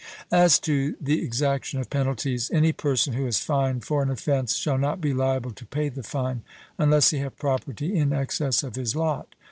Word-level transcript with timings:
As 0.31 0.57
to 0.61 0.95
the 0.99 1.21
exaction 1.23 1.79
of 1.79 1.91
penalties, 1.91 2.49
any 2.49 2.71
person 2.73 3.13
who 3.13 3.27
is 3.27 3.37
fined 3.37 3.85
for 3.85 4.01
an 4.01 4.09
offence 4.09 4.55
shall 4.55 4.79
not 4.79 4.99
be 4.99 5.13
liable 5.13 5.51
to 5.51 5.65
pay 5.67 5.89
the 5.89 6.01
fine, 6.01 6.41
unless 6.79 7.11
he 7.11 7.19
have 7.19 7.37
property 7.37 7.95
in 7.95 8.11
excess 8.11 8.63
of 8.63 8.73
his 8.77 8.95
lot. 8.95 9.35